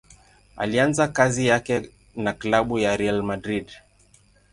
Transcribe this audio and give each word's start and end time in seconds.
Alianza 0.57 1.07
kazi 1.07 1.47
yake 1.47 1.89
na 2.15 2.33
klabu 2.33 2.79
ya 2.79 2.97
Real 2.97 3.23
Madrid. 3.23 3.71